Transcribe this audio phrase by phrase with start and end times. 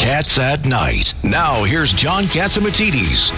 [0.00, 1.12] Cats at Night.
[1.22, 3.32] Now, here's John Catsimatidis.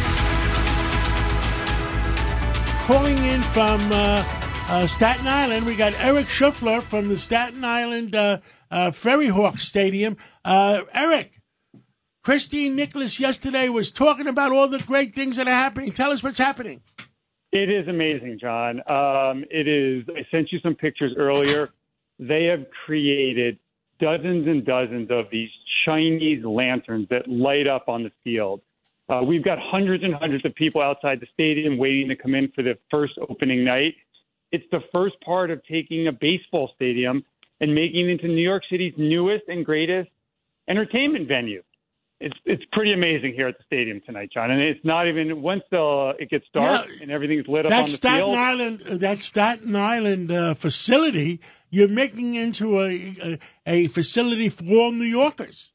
[2.86, 4.24] Calling in from uh,
[4.68, 8.38] uh, Staten Island, we got Eric Schuffler from the Staten Island uh,
[8.70, 10.16] uh, Ferry Hawk Stadium.
[10.44, 11.40] Uh, Eric,
[12.22, 15.90] Christine Nicholas yesterday was talking about all the great things that are happening.
[15.90, 16.80] Tell us what's happening.
[17.50, 18.78] It is amazing, John.
[18.88, 20.04] Um, it is.
[20.16, 21.70] I sent you some pictures earlier.
[22.20, 23.58] They have created
[24.02, 25.48] dozens and dozens of these
[25.86, 28.60] Chinese lanterns that light up on the field.
[29.08, 32.50] Uh, we've got hundreds and hundreds of people outside the stadium waiting to come in
[32.54, 33.94] for the first opening night.
[34.50, 37.24] It's the first part of taking a baseball stadium
[37.60, 40.10] and making it into New York City's newest and greatest
[40.68, 41.62] entertainment venue.
[42.24, 44.50] It's it's pretty amazing here at the stadium tonight, John.
[44.52, 47.84] And it's not even once uh, it gets dark and everything's lit up That on
[47.86, 48.36] the Staten field.
[48.36, 51.40] Island, uh, that Staten Island uh, facility,
[51.70, 55.72] you're making into a, a a facility for all New Yorkers.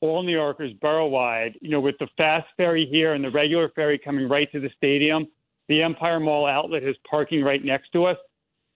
[0.00, 3.68] all New Yorkers borough wide, you know, with the fast ferry here and the regular
[3.74, 5.26] ferry coming right to the stadium,
[5.68, 8.16] the Empire Mall outlet is parking right next to us.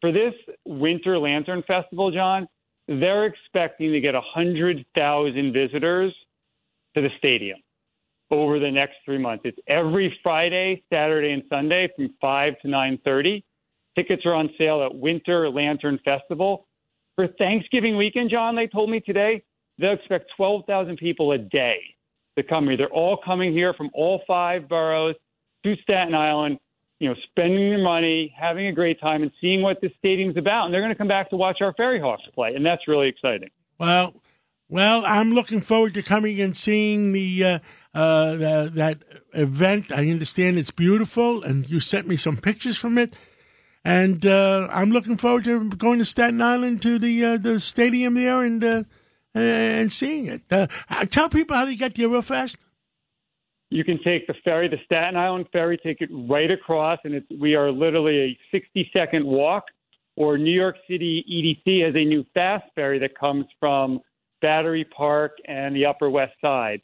[0.00, 0.34] For this
[0.66, 2.46] Winter Lantern Festival, John,
[2.88, 6.14] they're expecting to get 100,000 visitors
[6.94, 7.58] to the stadium
[8.30, 9.42] over the next three months.
[9.44, 13.42] It's every Friday, Saturday, and Sunday from 5 to 9.30.
[13.96, 16.66] Tickets are on sale at Winter Lantern Festival.
[17.14, 19.42] For Thanksgiving weekend, John, they told me today,
[19.78, 21.78] they'll expect 12,000 people a day
[22.36, 22.76] to come here.
[22.76, 25.14] They're all coming here from all five boroughs
[25.64, 26.58] to Staten Island,
[26.98, 30.66] you know, spending their money, having a great time, and seeing what this stadium's about.
[30.66, 33.08] And they're going to come back to watch our Ferry Hawks play, and that's really
[33.08, 33.50] exciting.
[33.78, 34.14] Well,
[34.68, 37.58] well, I'm looking forward to coming and seeing the, uh,
[37.94, 39.92] uh, the that event.
[39.92, 43.14] I understand it's beautiful, and you sent me some pictures from it.
[43.84, 48.14] And uh, I'm looking forward to going to Staten Island to the uh, the stadium
[48.14, 48.84] there and uh,
[49.34, 50.42] and seeing it.
[50.50, 50.66] Uh,
[51.10, 52.64] tell people how to get there real fast.
[53.74, 57.26] You can take the ferry, the Staten Island ferry, take it right across, and it's,
[57.40, 59.64] we are literally a 60 second walk.
[60.14, 63.98] Or New York City EDC has a new fast ferry that comes from
[64.40, 66.82] Battery Park and the Upper West Side.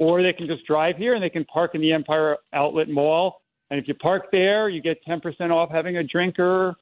[0.00, 3.40] Or they can just drive here and they can park in the Empire Outlet Mall.
[3.70, 6.74] And if you park there, you get 10% off having a drink or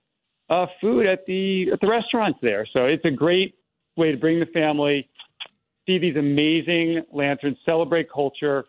[0.49, 2.67] uh, food at the at the restaurants there.
[2.73, 3.57] So it's a great
[3.99, 5.07] way to bring the family,
[5.85, 8.65] see these amazing lanterns, celebrate culture,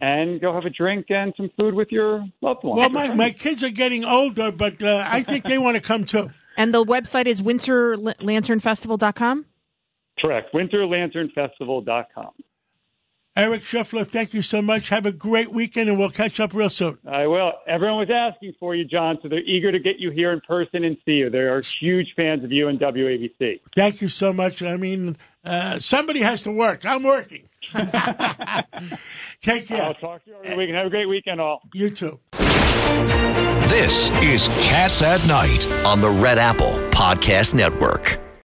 [0.00, 2.78] and go have a drink and some food with your loved ones.
[2.78, 6.04] Well, my, my kids are getting older, but uh, I think they want to come
[6.04, 6.30] too.
[6.56, 9.46] And the website is winterlanternfestival.com?
[10.20, 10.54] Correct.
[10.54, 12.30] WinterLanternFestival.com.
[13.34, 14.90] Eric Schuffler, thank you so much.
[14.90, 16.98] Have a great weekend, and we'll catch up real soon.
[17.10, 17.52] I will.
[17.66, 20.84] Everyone was asking for you, John, so they're eager to get you here in person
[20.84, 21.30] and see you.
[21.30, 23.60] They are huge fans of you and WABC.
[23.74, 24.62] Thank you so much.
[24.62, 25.16] I mean,
[25.46, 26.84] uh, somebody has to work.
[26.84, 27.48] I'm working.
[29.40, 29.82] Take care.
[29.82, 30.76] I'll talk to you over the weekend.
[30.76, 31.62] Have a great weekend, all.
[31.72, 32.18] You too.
[33.68, 38.18] This is Cats at Night on the Red Apple Podcast Network.